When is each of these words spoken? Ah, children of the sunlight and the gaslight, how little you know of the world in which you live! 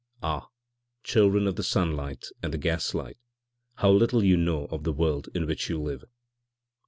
Ah, 0.23 0.47
children 1.03 1.45
of 1.45 1.57
the 1.57 1.63
sunlight 1.63 2.25
and 2.41 2.51
the 2.51 2.57
gaslight, 2.57 3.17
how 3.75 3.91
little 3.91 4.23
you 4.23 4.35
know 4.35 4.65
of 4.71 4.83
the 4.83 4.91
world 4.91 5.29
in 5.35 5.45
which 5.45 5.69
you 5.69 5.79
live! 5.79 6.03